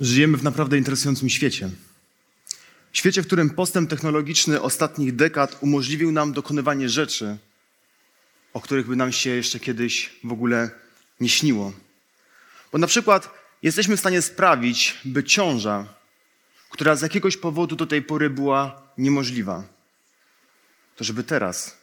[0.00, 1.70] Żyjemy w naprawdę interesującym świecie.
[2.92, 7.36] Świecie, w którym postęp technologiczny ostatnich dekad umożliwił nam dokonywanie rzeczy,
[8.52, 10.70] o których by nam się jeszcze kiedyś w ogóle
[11.20, 11.72] nie śniło.
[12.72, 15.94] Bo na przykład jesteśmy w stanie sprawić, by ciąża,
[16.70, 19.64] która z jakiegoś powodu do tej pory była niemożliwa,
[20.96, 21.78] to żeby teraz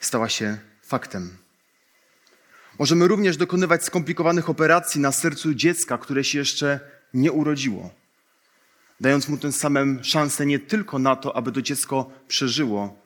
[0.00, 1.36] stała się faktem.
[2.78, 7.90] Możemy również dokonywać skomplikowanych operacji na sercu dziecka, które się jeszcze nie urodziło,
[9.00, 12.98] dając mu tym samym szansę nie tylko na to, aby to dziecko przeżyło,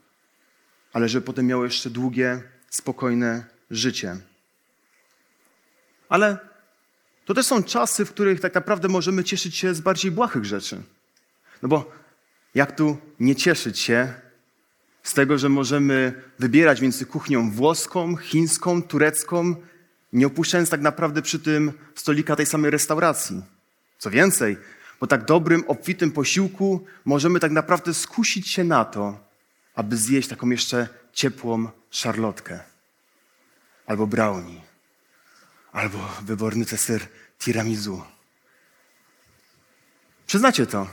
[0.93, 4.17] ale żeby potem miało jeszcze długie, spokojne życie.
[6.09, 6.39] Ale
[7.25, 10.83] to też są czasy, w których tak naprawdę możemy cieszyć się z bardziej błahych rzeczy.
[11.63, 11.93] No bo
[12.55, 14.15] jak tu nie cieszyć się
[15.03, 19.55] z tego, że możemy wybierać między kuchnią włoską, chińską, turecką,
[20.13, 23.43] nie opuszczając tak naprawdę przy tym stolika tej samej restauracji.
[24.05, 24.57] Co więcej,
[24.99, 29.25] po tak dobrym, obfitym posiłku możemy tak naprawdę skusić się na to,
[29.75, 32.61] aby zjeść taką jeszcze ciepłą szarlotkę,
[33.87, 34.61] albo brownie,
[35.73, 37.01] albo wyborny deser
[37.39, 38.03] tiramisu.
[40.27, 40.87] Przyznacie to.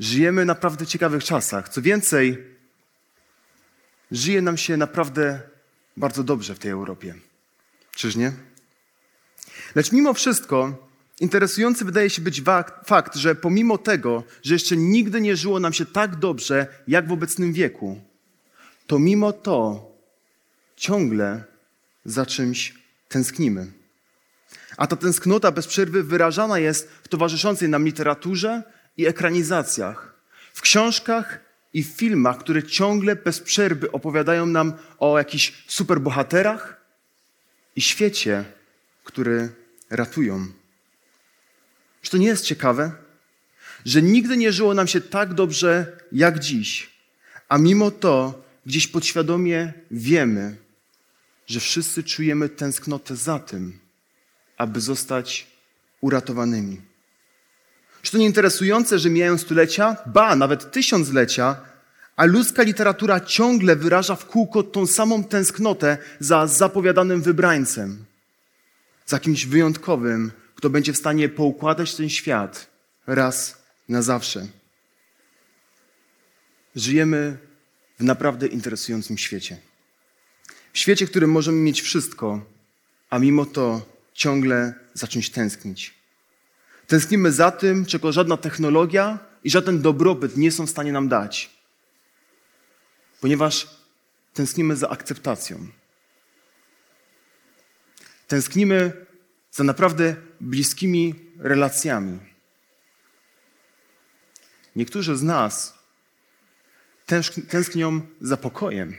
[0.00, 1.68] Żyjemy naprawdę w ciekawych czasach.
[1.68, 2.44] Co więcej,
[4.10, 5.40] żyje nam się naprawdę
[5.96, 7.14] bardzo dobrze w tej Europie.
[7.92, 8.32] Czyż nie?
[9.74, 10.89] Lecz mimo wszystko
[11.20, 12.42] interesujący wydaje się być
[12.84, 17.12] fakt, że pomimo tego, że jeszcze nigdy nie żyło nam się tak dobrze jak w
[17.12, 18.00] obecnym wieku,
[18.86, 19.86] to mimo to
[20.76, 21.44] ciągle
[22.04, 22.74] za czymś
[23.08, 23.72] tęsknimy.
[24.76, 28.62] A ta tęsknota bez przerwy wyrażana jest w towarzyszącej nam literaturze
[28.96, 30.14] i ekranizacjach,
[30.54, 31.40] w książkach
[31.72, 36.80] i filmach, które ciągle bez przerwy opowiadają nam o jakichś superbohaterach
[37.76, 38.44] i świecie,
[39.04, 39.48] który
[39.90, 40.59] ratują.
[42.02, 42.92] Czy to nie jest ciekawe?
[43.84, 46.90] Że nigdy nie żyło nam się tak dobrze jak dziś,
[47.48, 50.56] a mimo to gdzieś podświadomie wiemy,
[51.46, 53.78] że wszyscy czujemy tęsknotę za tym,
[54.56, 55.46] aby zostać
[56.00, 56.80] uratowanymi.
[58.02, 61.56] Czy to nie interesujące, że mijają stulecia, ba, nawet tysiąclecia,
[62.16, 68.04] a ludzka literatura ciągle wyraża w kółko tą samą tęsknotę za zapowiadanym wybrańcem,
[69.06, 72.70] za kimś wyjątkowym, kto będzie w stanie poukładać ten świat
[73.06, 74.46] raz na zawsze.
[76.76, 77.38] Żyjemy
[77.98, 79.56] w naprawdę interesującym świecie.
[80.72, 82.44] W świecie, w którym możemy mieć wszystko,
[83.10, 85.94] a mimo to ciągle zacząć tęsknić.
[86.86, 91.50] Tęsknimy za tym, czego żadna technologia i żaden dobrobyt nie są w stanie nam dać.
[93.20, 93.68] Ponieważ
[94.34, 95.66] tęsknimy za akceptacją.
[98.28, 99.06] Tęsknimy
[99.50, 102.18] za naprawdę bliskimi relacjami.
[104.76, 105.78] Niektórzy z nas
[107.48, 108.96] tęsknią za pokojem.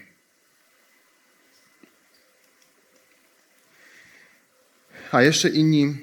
[5.12, 5.98] A jeszcze inni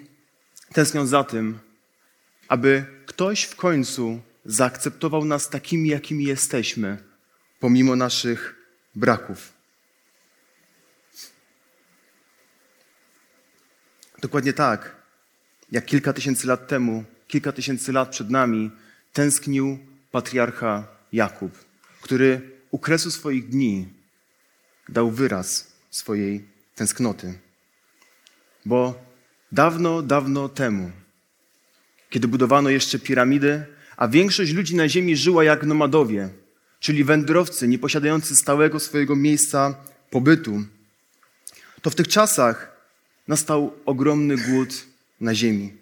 [0.72, 1.58] tęsknią za tym,
[2.48, 6.98] aby ktoś w końcu zaakceptował nas takimi, jakimi jesteśmy,
[7.60, 8.54] pomimo naszych
[8.94, 9.52] braków.
[14.20, 14.97] Dokładnie tak,
[15.72, 18.70] jak kilka tysięcy lat temu, kilka tysięcy lat przed nami,
[19.12, 19.78] tęsknił
[20.10, 21.52] patriarcha Jakub,
[22.00, 22.40] który
[22.70, 23.88] u kresu swoich dni
[24.88, 26.44] dał wyraz swojej
[26.74, 27.38] tęsknoty.
[28.64, 29.04] Bo
[29.52, 30.90] dawno, dawno temu,
[32.10, 33.66] kiedy budowano jeszcze piramidy,
[33.96, 36.28] a większość ludzi na ziemi żyła jak nomadowie,
[36.80, 39.74] czyli wędrowcy nieposiadający stałego swojego miejsca
[40.10, 40.64] pobytu,
[41.82, 42.76] to w tych czasach
[43.28, 44.87] nastał ogromny głód
[45.20, 45.72] na ziemi.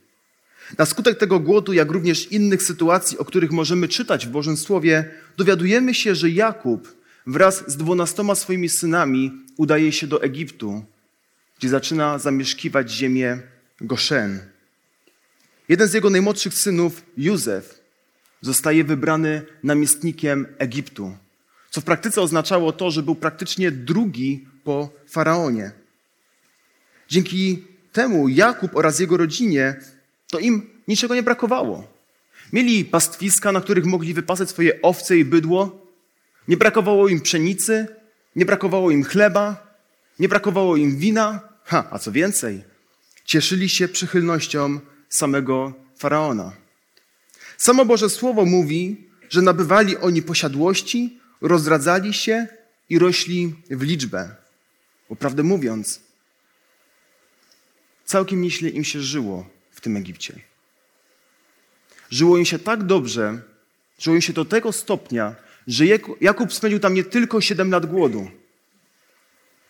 [0.79, 5.11] Na skutek tego głodu, jak również innych sytuacji, o których możemy czytać w Bożym Słowie,
[5.37, 6.97] dowiadujemy się, że Jakub
[7.27, 10.85] wraz z dwunastoma swoimi synami udaje się do Egiptu,
[11.59, 13.38] gdzie zaczyna zamieszkiwać ziemię
[13.81, 14.41] Goszen.
[15.69, 17.81] Jeden z jego najmłodszych synów, Józef,
[18.41, 21.17] zostaje wybrany namiestnikiem Egiptu,
[21.71, 25.73] co w praktyce oznaczało to, że był praktycznie drugi po faraonie.
[27.09, 27.65] Dzięki
[27.96, 29.81] temu Jakub oraz jego rodzinie
[30.31, 31.88] to im niczego nie brakowało.
[32.52, 35.87] Mieli pastwiska, na których mogli wypasać swoje owce i bydło.
[36.48, 37.87] Nie brakowało im pszenicy,
[38.37, 39.76] nie brakowało im chleba,
[40.19, 41.40] nie brakowało im wina.
[41.64, 42.64] Ha, a co więcej,
[43.25, 46.52] cieszyli się przychylnością samego faraona.
[47.56, 52.46] Samo Boże Słowo mówi, że nabywali oni posiadłości, rozradzali się
[52.88, 54.37] i rośli w liczbę.
[55.08, 56.06] Bo prawdę mówiąc,
[58.06, 60.41] całkiem nieźle im się żyło w tym Egipcie.
[62.11, 63.43] Żyło im się tak dobrze,
[63.99, 65.35] żyło im się do tego stopnia,
[65.67, 65.85] że
[66.20, 68.31] Jakub spędził tam nie tylko 7 lat głodu.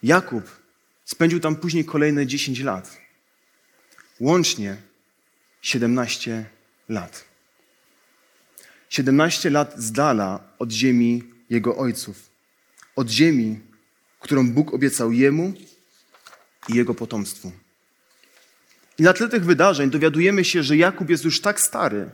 [0.03, 0.45] Jakub
[1.05, 3.01] spędził tam później kolejne 10 lat.
[4.21, 4.77] Łącznie
[5.63, 6.47] 17
[6.89, 7.25] lat.
[8.89, 12.31] 17 lat z dala od ziemi jego ojców.
[12.97, 13.61] Od ziemi,
[14.21, 15.53] którą Bóg obiecał jemu
[16.69, 17.53] i jego potomstwu.
[18.99, 22.11] I na tle tych wydarzeń dowiadujemy się, że Jakub jest już tak stary,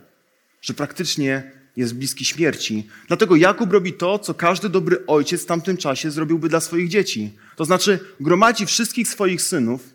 [0.61, 2.87] że praktycznie jest bliski śmierci.
[3.07, 7.31] Dlatego Jakub robi to, co każdy dobry ojciec w tamtym czasie zrobiłby dla swoich dzieci.
[7.55, 9.89] To znaczy gromadzi wszystkich swoich synów,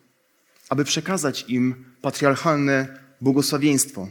[0.68, 4.08] aby przekazać im patriarchalne błogosławieństwo.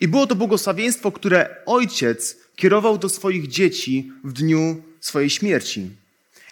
[0.00, 5.90] I było to błogosławieństwo, które ojciec kierował do swoich dzieci w dniu swojej śmierci.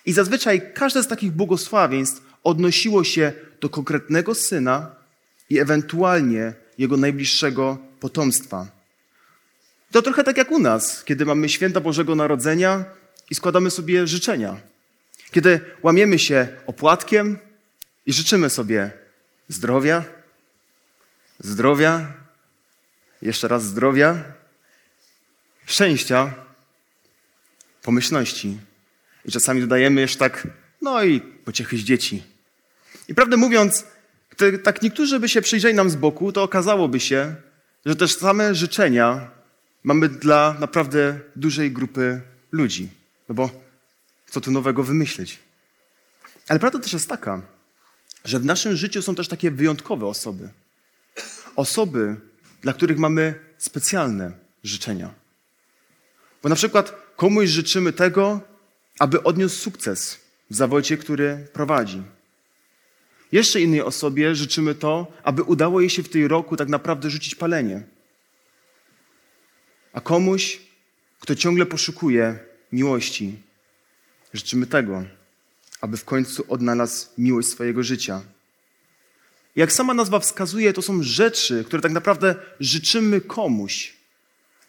[0.07, 4.94] I zazwyczaj każde z takich błogosławieństw odnosiło się do konkretnego syna
[5.51, 8.67] i ewentualnie jego najbliższego potomstwa.
[9.91, 12.85] To trochę tak jak u nas, kiedy mamy święta Bożego Narodzenia
[13.31, 14.61] i składamy sobie życzenia.
[15.31, 17.39] Kiedy łamiemy się opłatkiem
[18.07, 18.91] i życzymy sobie
[19.49, 20.05] zdrowia,
[21.39, 22.13] zdrowia,
[23.23, 24.25] jeszcze raz zdrowia,
[25.67, 26.35] szczęścia,
[27.83, 28.59] pomyślności.
[29.25, 30.49] I czasami dodajemy jeszcze tak,
[30.83, 32.23] no i pociechy z dzieci.
[33.09, 33.85] I prawdę mówiąc,
[34.37, 37.35] gdy tak niektórzy by się przyjrzeli nam z boku, to okazałoby się,
[37.87, 39.31] że też same życzenia
[39.83, 42.21] mamy dla naprawdę dużej grupy
[42.53, 42.89] ludzi.
[43.29, 43.51] No bo
[44.27, 45.39] co tu nowego wymyślić?
[46.49, 47.43] Ale prawda też jest taka,
[48.25, 50.49] że w naszym życiu są też takie wyjątkowe osoby.
[51.57, 52.17] Osoby,
[52.63, 54.33] dla których mamy specjalne
[54.63, 55.15] życzenia.
[56.43, 58.41] Bo na przykład komuś życzymy tego,
[58.99, 60.21] aby odniósł sukces
[60.51, 62.03] w zawodzie, który prowadzi.
[63.35, 67.35] Jeszcze innej osobie życzymy to, aby udało jej się w tej roku tak naprawdę rzucić
[67.35, 67.83] palenie.
[69.93, 70.61] A komuś,
[71.21, 72.39] kto ciągle poszukuje
[72.73, 73.39] miłości,
[74.33, 75.05] życzymy tego,
[75.81, 78.23] aby w końcu odnalazł miłość swojego życia.
[79.57, 83.95] Jak sama nazwa wskazuje, to są rzeczy, które tak naprawdę życzymy komuś,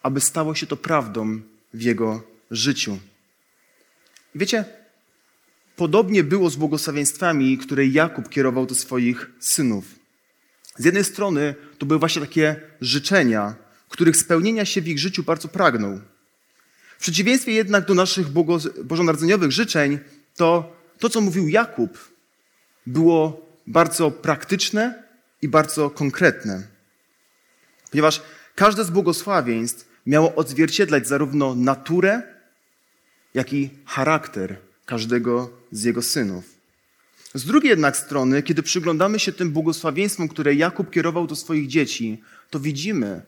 [0.04, 1.42] aby stało się to prawdą
[1.74, 3.00] w jego życiu.
[4.36, 4.66] I wiecie,
[5.76, 9.86] podobnie było z błogosławieństwami, które Jakub kierował do swoich synów.
[10.78, 13.56] Z jednej strony to były właśnie takie życzenia,
[13.90, 16.00] których spełnienia się w ich życiu bardzo pragnął.
[16.98, 18.28] W przeciwieństwie jednak do naszych
[18.84, 20.00] bożonarodzeniowych życzeń,
[20.36, 22.12] to to, co mówił Jakub,
[22.86, 25.04] było bardzo praktyczne
[25.42, 26.64] i bardzo konkretne.
[27.92, 28.22] Ponieważ
[28.56, 32.22] każde z błogosławieństw miało odzwierciedlać zarówno naturę,
[33.34, 36.56] jak i charakter każdego z jego synów.
[37.34, 42.22] Z drugiej jednak strony, kiedy przyglądamy się tym błogosławieństwom, które Jakub kierował do swoich dzieci,
[42.50, 43.22] to widzimy,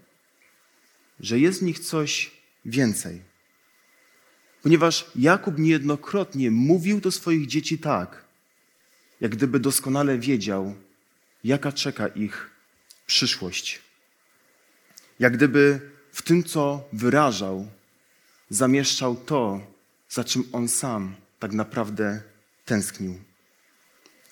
[1.19, 2.31] że jest w nich coś
[2.65, 3.21] więcej.
[4.63, 8.25] Ponieważ Jakub niejednokrotnie mówił do swoich dzieci tak,
[9.21, 10.75] jak gdyby doskonale wiedział,
[11.43, 12.49] jaka czeka ich
[13.05, 13.81] przyszłość.
[15.19, 15.79] Jak gdyby
[16.11, 17.67] w tym, co wyrażał,
[18.49, 19.61] zamieszczał to,
[20.09, 22.21] za czym on sam tak naprawdę
[22.65, 23.19] tęsknił.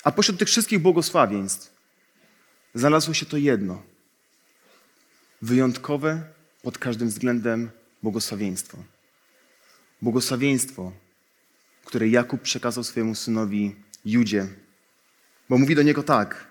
[0.04, 1.74] A pośród tych wszystkich błogosławieństw
[2.74, 3.84] znalazło się to jedno.
[5.42, 6.24] Wyjątkowe
[6.62, 7.70] pod każdym względem
[8.04, 8.78] błogosławieństwo.
[10.02, 10.92] Błogosławieństwo,
[11.86, 14.48] które Jakub przekazał swojemu synowi Judzie.
[15.50, 16.48] Bo mówi do niego tak: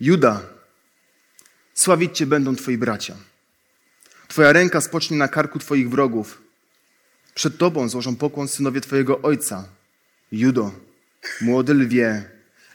[0.00, 0.40] Juda,
[1.74, 3.16] sławić Cię będą Twoi bracia.
[4.28, 6.43] Twoja ręka spocznie na karku Twoich wrogów.
[7.34, 9.68] Przed Tobą złożą pokłon synowie Twojego ojca.
[10.32, 10.72] Judo,
[11.40, 12.24] młody lwie,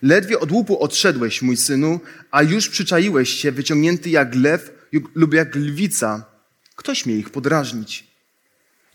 [0.02, 2.00] ledwie od łupu odszedłeś, mój synu,
[2.32, 4.72] a już przyczaiłeś się, wyciągnięty jak lew
[5.16, 6.26] lub jak lwica.
[6.76, 8.08] Ktoś mnie ich podrażnić.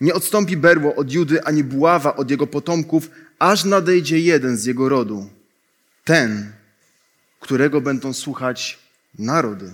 [0.01, 4.89] Nie odstąpi berło od Judy, ani buława od jego potomków, aż nadejdzie jeden z jego
[4.89, 5.29] rodu.
[6.03, 6.51] Ten,
[7.39, 8.79] którego będą słuchać
[9.19, 9.73] narody.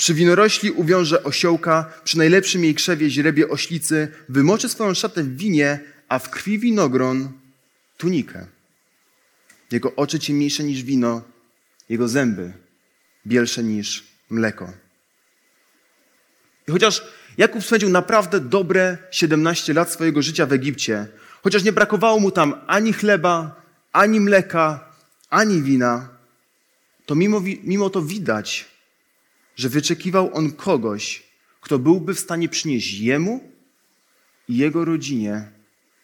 [0.00, 5.80] Przy winorośli uwiąże osiołka, przy najlepszym jej krzewie źrebie oślicy, wymoczy swoją szatę w winie,
[6.08, 7.32] a w krwi winogron
[7.96, 8.46] tunikę.
[9.70, 11.22] Jego oczy ciemniejsze niż wino,
[11.88, 12.52] jego zęby
[13.26, 14.72] bielsze niż mleko.
[16.68, 17.02] I chociaż
[17.38, 21.06] Jakub spędził naprawdę dobre 17 lat swojego życia w Egipcie,
[21.42, 24.92] chociaż nie brakowało mu tam ani chleba, ani mleka,
[25.30, 26.08] ani wina,
[27.06, 28.69] to mimo, mimo to widać,
[29.60, 31.22] że wyczekiwał on kogoś,
[31.60, 33.40] kto byłby w stanie przynieść jemu
[34.48, 35.44] i jego rodzinie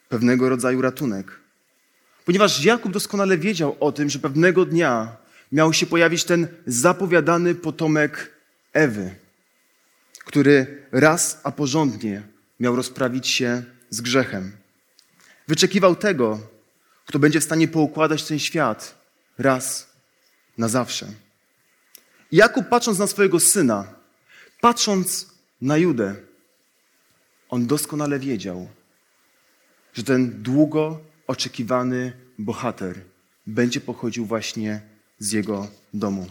[0.09, 1.41] pewnego rodzaju ratunek.
[2.25, 5.17] Ponieważ Jakub doskonale wiedział o tym, że pewnego dnia
[5.53, 8.33] miał się pojawić ten zapowiadany potomek
[8.73, 9.15] Ewy,
[10.25, 12.23] który raz a porządnie
[12.61, 14.53] miał rozprawić się z grzechem.
[15.49, 16.41] Wyczekiwał tego,
[17.07, 18.95] kto będzie w stanie poukładać ten świat
[19.39, 19.89] raz
[20.59, 21.26] na zawsze.
[22.33, 23.95] Jakub, patrząc na swojego syna,
[24.61, 25.31] patrząc
[25.61, 26.15] na Judę,
[27.49, 28.69] on doskonale wiedział,
[29.95, 33.01] że ten długo oczekiwany bohater
[33.47, 34.81] będzie pochodził właśnie
[35.19, 36.27] z jego domu.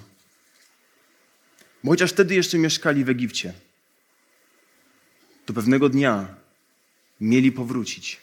[1.84, 3.54] Bo chociaż wtedy jeszcze mieszkali w Egipcie,
[5.46, 6.36] to pewnego dnia
[7.22, 8.22] mieli powrócić.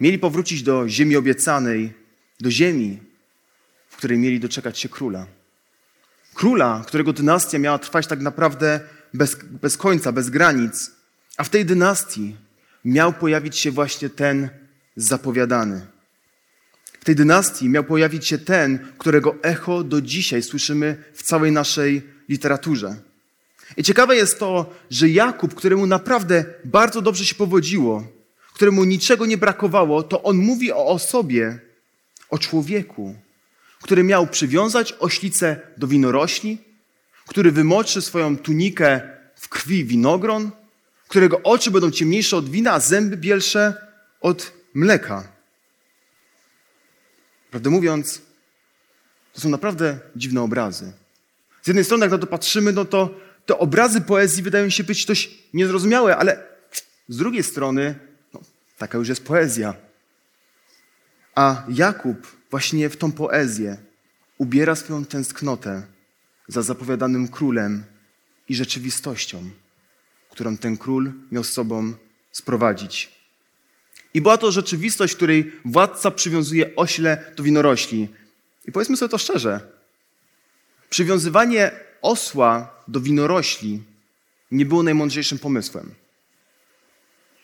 [0.00, 1.92] Mieli powrócić do ziemi obiecanej,
[2.40, 2.98] do ziemi,
[3.88, 5.26] w której mieli doczekać się króla.
[6.38, 8.80] Króla, którego dynastia miała trwać tak naprawdę
[9.14, 10.90] bez, bez końca, bez granic.
[11.36, 12.36] A w tej dynastii
[12.84, 14.48] miał pojawić się właśnie ten
[14.96, 15.86] zapowiadany.
[17.00, 22.02] W tej dynastii miał pojawić się ten, którego echo do dzisiaj słyszymy w całej naszej
[22.28, 22.96] literaturze.
[23.76, 28.04] I ciekawe jest to, że Jakub, któremu naprawdę bardzo dobrze się powodziło,
[28.54, 31.58] któremu niczego nie brakowało, to on mówi o osobie,
[32.30, 33.14] o człowieku,
[33.82, 36.58] który miał przywiązać oślicę do winorośli,
[37.26, 39.00] który wymoczy swoją tunikę
[39.36, 40.50] w krwi winogron,
[41.08, 43.86] którego oczy będą ciemniejsze od wina, a zęby bielsze
[44.20, 45.28] od mleka.
[47.50, 48.22] Prawdę mówiąc,
[49.32, 50.92] to są naprawdę dziwne obrazy.
[51.62, 53.14] Z jednej strony, jak na to patrzymy, no to
[53.46, 56.46] te obrazy poezji wydają się być dość niezrozumiałe, ale
[57.08, 57.94] z drugiej strony,
[58.34, 58.40] no,
[58.78, 59.74] taka już jest poezja.
[61.34, 63.76] A Jakub właśnie w tą poezję
[64.38, 65.82] ubiera swoją tęsknotę
[66.48, 67.84] za zapowiadanym królem
[68.48, 69.50] i rzeczywistością,
[70.30, 71.94] którą ten król miał z sobą
[72.32, 73.18] sprowadzić.
[74.14, 78.08] I była to rzeczywistość, której władca przywiązuje ośle do winorośli.
[78.66, 79.60] I powiedzmy sobie to szczerze.
[80.90, 81.70] Przywiązywanie
[82.02, 83.82] osła do winorośli
[84.50, 85.94] nie było najmądrzejszym pomysłem.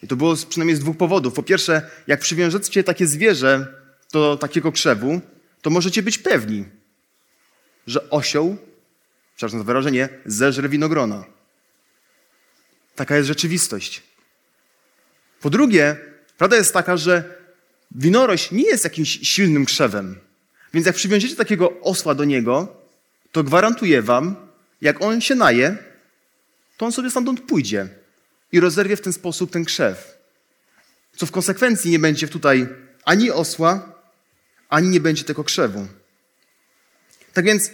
[0.03, 1.35] I to było przynajmniej z dwóch powodów.
[1.35, 3.84] Po pierwsze, jak przywiążecie takie zwierzę
[4.15, 5.21] do takiego krzewu,
[5.63, 6.65] to możecie być pewni,
[7.87, 8.57] że osioł,
[9.37, 11.25] przepraszam za wyrażenie, zeżre winogrona.
[12.95, 14.03] Taka jest rzeczywistość.
[15.41, 15.97] Po drugie,
[16.39, 17.39] prawda jest taka, że
[17.91, 20.19] winorość nie jest jakimś silnym krzewem.
[20.75, 22.77] Więc jak przywiążecie takiego osła do niego,
[23.33, 24.37] to gwarantuję wam,
[24.81, 25.77] jak on się naje,
[26.77, 27.89] to on sobie stamtąd pójdzie
[28.53, 30.19] i rozerwie w ten sposób ten krzew.
[31.17, 32.69] Co w konsekwencji nie będzie tutaj
[33.05, 33.94] ani osła,
[34.75, 35.87] ani nie będzie tego krzewu.
[37.33, 37.69] Tak więc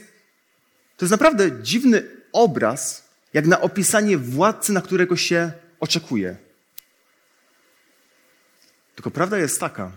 [0.96, 2.02] to jest naprawdę dziwny
[2.32, 6.36] obraz, jak na opisanie władcy, na którego się oczekuje.
[8.94, 9.92] Tylko prawda jest taka,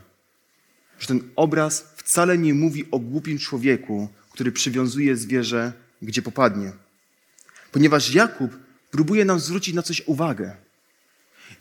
[1.00, 6.72] że ten obraz wcale nie mówi o głupim człowieku, który przywiązuje zwierzę, gdzie popadnie.
[7.72, 8.52] Ponieważ Jakub
[8.92, 10.56] próbuje nam zwrócić na coś uwagę.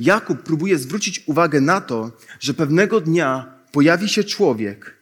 [0.01, 5.02] Jakub próbuje zwrócić uwagę na to, że pewnego dnia pojawi się człowiek,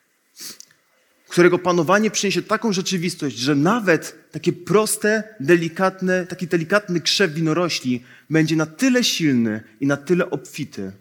[1.30, 8.56] którego panowanie przyniesie taką rzeczywistość, że nawet takie proste, delikatne, taki delikatny krzew winorośli będzie
[8.56, 10.92] na tyle silny i na tyle obfity,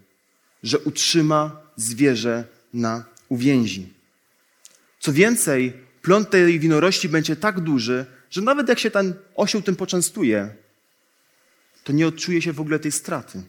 [0.64, 2.44] że utrzyma zwierzę
[2.74, 3.94] na uwięzi.
[5.00, 9.76] Co więcej, plon tej winorośli będzie tak duży, że nawet jak się ten osioł tym
[9.76, 10.50] poczęstuje,
[11.84, 13.42] to nie odczuje się w ogóle tej straty.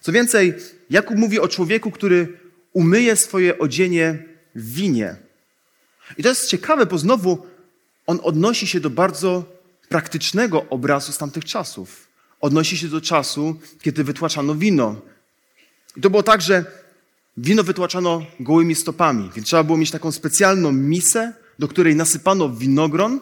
[0.00, 0.54] Co więcej,
[0.90, 2.38] Jakub mówi o człowieku, który
[2.72, 5.16] umyje swoje odzienie winie.
[6.18, 7.46] I to jest ciekawe, bo znowu
[8.06, 9.44] on odnosi się do bardzo
[9.88, 12.08] praktycznego obrazu z tamtych czasów.
[12.40, 14.96] Odnosi się do czasu, kiedy wytłaczano wino.
[15.96, 16.64] I to było tak, że
[17.36, 23.20] wino wytłaczano gołymi stopami, więc trzeba było mieć taką specjalną misę, do której nasypano winogron,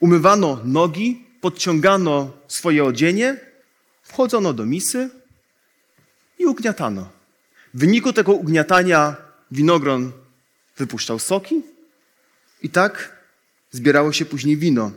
[0.00, 3.40] umywano nogi, podciągano swoje odzienie,
[4.02, 5.10] wchodzono do misy
[6.38, 7.08] i ugniatano.
[7.74, 9.16] W wyniku tego ugniatania
[9.50, 10.12] winogron
[10.76, 11.62] wypuszczał soki
[12.62, 13.16] i tak
[13.70, 14.90] zbierało się później wino.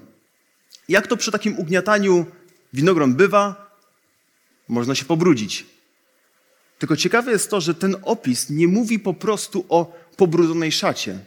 [0.89, 2.25] Jak to przy takim ugniataniu
[2.73, 3.71] winogron bywa?
[4.67, 5.65] Można się pobrudzić.
[6.79, 11.19] Tylko ciekawe jest to, że ten opis nie mówi po prostu o pobrudzonej szacie,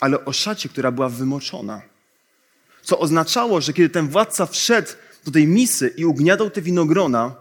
[0.00, 1.82] ale o szacie, która była wymoczona.
[2.82, 4.88] Co oznaczało, że kiedy ten władca wszedł
[5.24, 7.34] do tej misy i ugniadał te winogrona,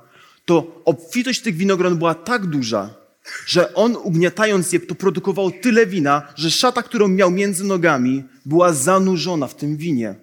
[0.45, 3.00] to obfitość tych winogron była tak duża,
[3.45, 8.73] że on ugniatając je, to produkował tyle wina, że szata, którą miał między nogami, była
[8.73, 10.15] zanurzona w tym winie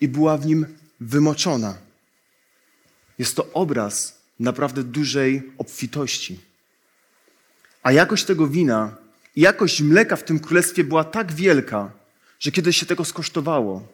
[0.00, 0.66] i była w nim
[1.00, 1.74] wymoczona.
[3.18, 6.40] Jest to obraz naprawdę dużej obfitości.
[7.82, 8.96] A jakość tego wina
[9.36, 11.90] i jakość mleka w tym królestwie była tak wielka,
[12.40, 13.86] że kiedy się tego skosztowało,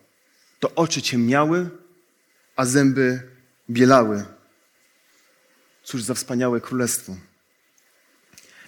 [0.60, 1.70] to oczy ciemniały,
[2.56, 3.22] a zęby
[3.70, 4.24] bielały.
[5.82, 7.16] Cóż za wspaniałe królestwo.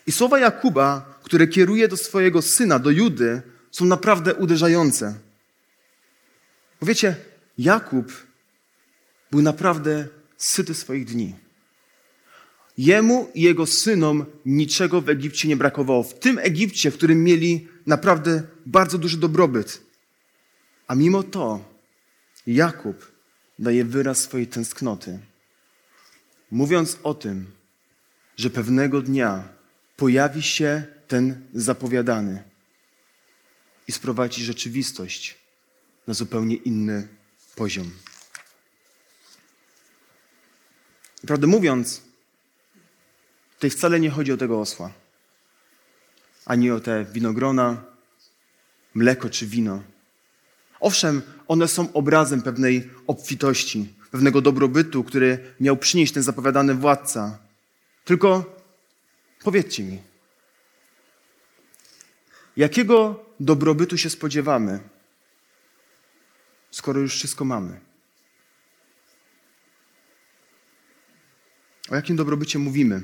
[0.08, 5.14] I słowa Jakuba, które kieruje do swojego syna, do Judy, są naprawdę uderzające.
[6.80, 7.16] Bo wiecie,
[7.58, 8.26] Jakub
[9.30, 11.34] był naprawdę syty swoich dni.
[12.78, 16.02] Jemu i jego synom niczego w Egipcie nie brakowało.
[16.02, 19.80] W tym Egipcie, w którym mieli naprawdę bardzo duży dobrobyt.
[20.86, 21.64] A mimo to
[22.46, 23.12] Jakub
[23.58, 25.18] daje wyraz swojej tęsknoty,
[26.50, 27.46] mówiąc o tym,
[28.36, 29.57] że pewnego dnia
[29.98, 32.42] pojawi się ten zapowiadany
[33.88, 35.38] i sprowadzi rzeczywistość
[36.06, 37.08] na zupełnie inny
[37.56, 37.90] poziom.
[41.26, 42.02] Prawdę mówiąc,
[43.54, 44.92] tutaj wcale nie chodzi o tego osła,
[46.46, 47.84] ani o te winogrona,
[48.94, 49.82] mleko czy wino.
[50.80, 57.38] Owszem, one są obrazem pewnej obfitości, pewnego dobrobytu, który miał przynieść ten zapowiadany władca.
[58.04, 58.57] Tylko
[59.44, 60.02] powiedzcie mi,
[62.56, 64.80] jakiego dobrobytu się spodziewamy,
[66.70, 67.80] skoro już wszystko mamy?
[71.90, 73.02] O jakim dobrobycie mówimy?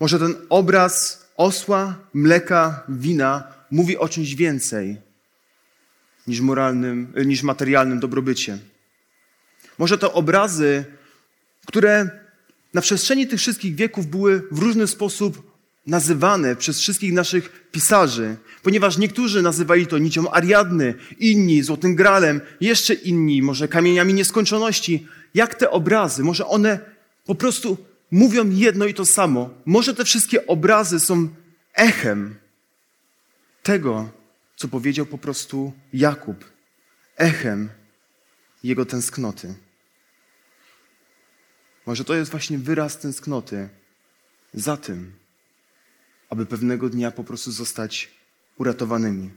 [0.00, 5.00] Może ten obraz osła, mleka, wina mówi o czymś więcej
[6.26, 8.58] niż moralnym, niż materialnym dobrobycie.
[9.78, 10.84] Może to obrazy,
[11.66, 12.23] które
[12.74, 15.54] na przestrzeni tych wszystkich wieków były w różny sposób
[15.86, 22.94] nazywane przez wszystkich naszych pisarzy, ponieważ niektórzy nazywali to nicią Ariadny, inni złotym gralem, jeszcze
[22.94, 25.06] inni może kamieniami nieskończoności.
[25.34, 26.78] Jak te obrazy, może one
[27.24, 27.76] po prostu
[28.10, 29.50] mówią jedno i to samo.
[29.66, 31.28] Może te wszystkie obrazy są
[31.74, 32.34] echem
[33.62, 34.10] tego,
[34.56, 36.44] co powiedział po prostu Jakub,
[37.16, 37.68] echem
[38.62, 39.54] jego tęsknoty.
[41.86, 43.68] Może to jest właśnie wyraz tęsknoty
[44.54, 45.12] za tym,
[46.30, 48.10] aby pewnego dnia po prostu zostać
[48.56, 49.30] uratowanymi.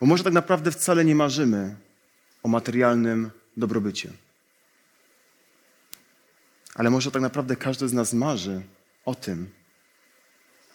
[0.00, 1.76] Bo może tak naprawdę wcale nie marzymy
[2.42, 4.12] o materialnym dobrobycie.
[6.74, 8.62] Ale może tak naprawdę każdy z nas marzy
[9.04, 9.50] o tym,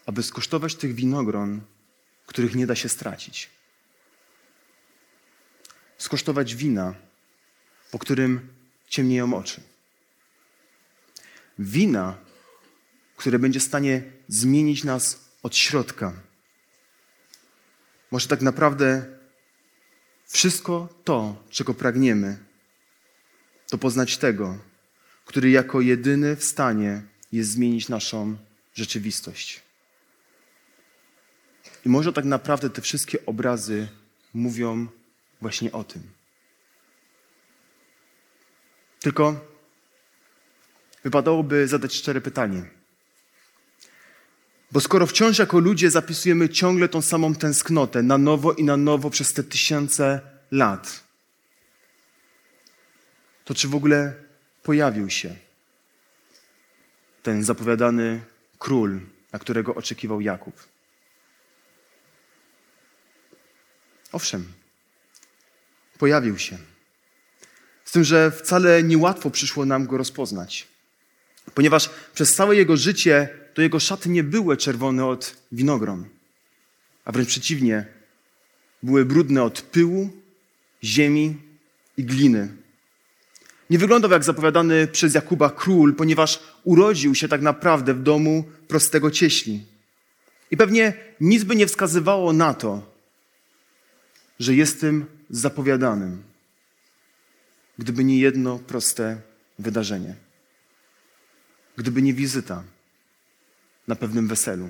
[0.05, 1.61] aby skosztować tych winogron,
[2.25, 3.49] których nie da się stracić.
[5.97, 6.95] Skosztować wina,
[7.91, 8.60] po którym
[8.91, 9.61] ciemnieją oczy.
[11.59, 12.17] Wina,
[13.15, 16.13] które będzie w stanie zmienić nas od środka.
[18.11, 19.05] Może tak naprawdę
[20.27, 22.37] wszystko to, czego pragniemy,
[23.69, 24.57] to poznać tego,
[25.25, 27.01] który jako jedyny w stanie
[27.31, 28.37] jest zmienić naszą
[28.73, 29.61] rzeczywistość.
[31.85, 33.87] I może tak naprawdę te wszystkie obrazy
[34.33, 34.87] mówią
[35.41, 36.20] właśnie o tym.
[39.01, 39.45] Tylko
[41.03, 42.63] wypadałoby zadać szczere pytanie.
[44.71, 49.09] Bo skoro wciąż jako ludzie zapisujemy ciągle tą samą tęsknotę na nowo i na nowo
[49.09, 51.03] przez te tysiące lat,
[53.45, 54.13] to czy w ogóle
[54.63, 55.35] pojawił się
[57.23, 58.21] ten zapowiadany
[58.59, 58.99] król,
[59.31, 60.55] na którego oczekiwał Jakub?
[64.11, 64.53] Owszem,
[65.97, 66.70] pojawił się.
[67.91, 70.67] Z tym, że wcale niełatwo przyszło nam go rozpoznać,
[71.53, 76.05] ponieważ przez całe jego życie to jego szaty nie były czerwone od winogron,
[77.05, 77.85] a wręcz przeciwnie,
[78.83, 80.09] były brudne od pyłu,
[80.83, 81.37] ziemi
[81.97, 82.47] i gliny.
[83.69, 89.11] Nie wyglądał jak zapowiadany przez Jakuba król, ponieważ urodził się tak naprawdę w domu prostego
[89.11, 89.65] cieśli.
[90.51, 92.91] I pewnie nic by nie wskazywało na to,
[94.39, 96.30] że jestem zapowiadanym,
[97.79, 99.21] gdyby nie jedno proste
[99.59, 100.15] wydarzenie.
[101.77, 102.63] Gdyby nie wizyta
[103.87, 104.69] na pewnym weselu.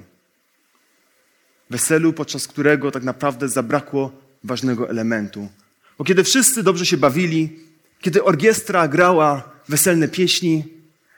[1.69, 4.11] Weselu, podczas którego tak naprawdę zabrakło
[4.43, 5.49] ważnego elementu.
[5.97, 7.59] Bo kiedy wszyscy dobrze się bawili,
[8.01, 10.63] kiedy orkiestra grała weselne pieśni,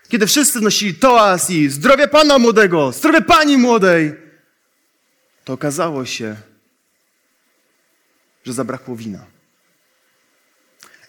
[0.08, 4.14] kiedy wszyscy nosili toas i zdrowie pana młodego, zdrowie pani młodej,
[5.46, 6.36] to okazało się,
[8.46, 9.33] że zabrakło wina.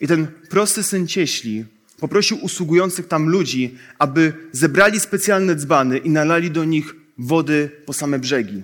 [0.05, 1.65] I ten prosty syn cieśli
[2.01, 8.19] poprosił usługujących tam ludzi, aby zebrali specjalne dzbany i nalali do nich wody po same
[8.19, 8.63] brzegi.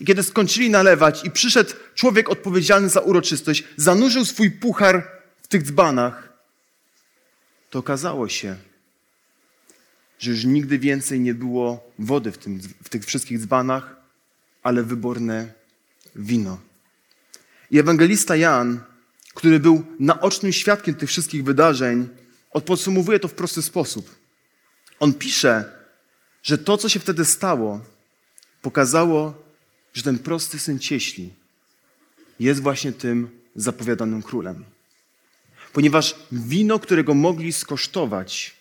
[0.00, 5.08] I kiedy skończyli nalewać i przyszedł człowiek odpowiedzialny za uroczystość, zanurzył swój puchar
[5.42, 6.32] w tych dzbanach,
[7.70, 8.56] to okazało się,
[10.18, 13.96] że już nigdy więcej nie było wody w, tym, w tych wszystkich dzbanach,
[14.62, 15.52] ale wyborne
[16.16, 16.58] wino.
[17.70, 18.80] I ewangelista Jan,
[19.38, 22.08] który był naocznym świadkiem tych wszystkich wydarzeń,
[22.50, 24.14] odpodsumowuje to w prosty sposób.
[25.00, 25.72] On pisze,
[26.42, 27.80] że to, co się wtedy stało,
[28.62, 29.42] pokazało,
[29.94, 31.32] że ten prosty syn cieśli
[32.40, 34.64] jest właśnie tym zapowiadanym królem.
[35.72, 38.56] Ponieważ wino, którego mogli skosztować,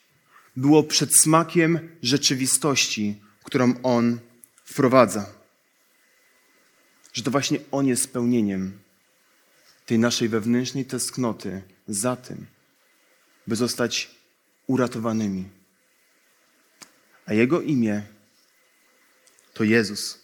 [0.55, 4.19] było przedsmakiem rzeczywistości, którą on
[4.65, 5.25] wprowadza.
[7.13, 8.86] Że to właśnie on jest spełnieniem
[9.87, 12.45] tej naszej wewnętrznej tęsknoty za tym,
[13.47, 14.11] by zostać
[14.67, 15.49] uratowanymi.
[17.25, 18.03] A jego imię
[19.53, 20.19] to Jezus,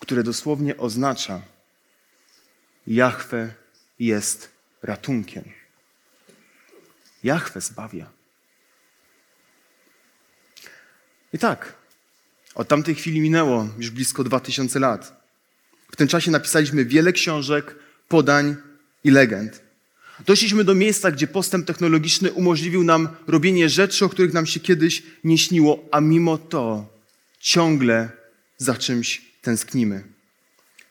[0.00, 1.42] które dosłownie oznacza
[2.86, 3.54] Jahwe
[3.98, 4.50] jest
[4.82, 5.44] ratunkiem.
[7.22, 8.10] Jahwe zbawia.
[11.32, 11.74] I tak,
[12.54, 15.25] od tamtej chwili minęło już blisko dwa tysiące lat.
[15.92, 17.76] W tym czasie napisaliśmy wiele książek,
[18.08, 18.56] podań
[19.04, 19.66] i legend.
[20.26, 25.02] Doszliśmy do miejsca, gdzie postęp technologiczny umożliwił nam robienie rzeczy, o których nam się kiedyś
[25.24, 26.86] nie śniło, a mimo to
[27.40, 28.08] ciągle
[28.58, 30.04] za czymś tęsknimy.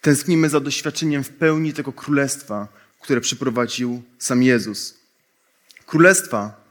[0.02, 2.68] Tęsknimy za doświadczeniem w pełni tego królestwa,
[3.02, 4.98] które przyprowadził sam Jezus.
[5.86, 6.66] Królestwa,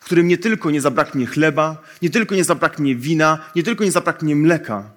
[0.00, 3.92] w którym nie tylko nie zabraknie chleba, nie tylko nie zabraknie wina, nie tylko nie
[3.92, 4.90] zabraknie mleka,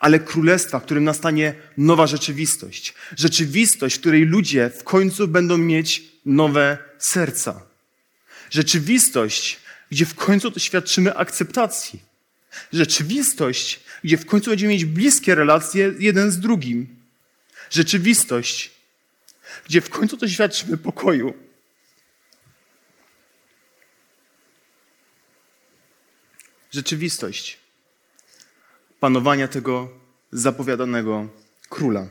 [0.00, 2.94] ale królestwa, w którym nastanie nowa rzeczywistość.
[3.16, 7.62] Rzeczywistość, w której ludzie w końcu będą mieć nowe serca.
[8.50, 9.60] Rzeczywistość,
[9.90, 12.02] gdzie w końcu doświadczymy akceptacji.
[12.72, 16.96] Rzeczywistość, gdzie w końcu będziemy mieć bliskie relacje jeden z drugim.
[17.70, 18.70] Rzeczywistość,
[19.64, 21.34] gdzie w końcu doświadczymy pokoju.
[26.70, 27.58] Rzeczywistość,
[29.00, 29.88] panowania tego
[30.32, 31.28] zapowiadanego
[31.68, 32.06] króla,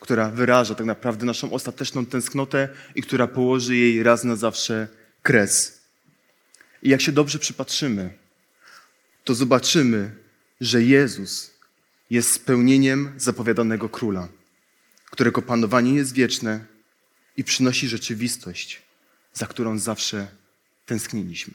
[0.00, 4.88] która wyraża tak naprawdę naszą ostateczną tęsknotę i która położy jej raz na zawsze
[5.22, 5.80] kres.
[6.82, 8.14] I jak się dobrze przypatrzymy,
[9.24, 10.16] to zobaczymy,
[10.60, 11.50] że Jezus
[12.10, 14.28] jest spełnieniem zapowiadanego króla,
[15.10, 16.64] którego panowanie jest wieczne
[17.36, 18.82] i przynosi rzeczywistość,
[19.32, 20.26] za którą zawsze
[20.86, 21.54] tęskniliśmy.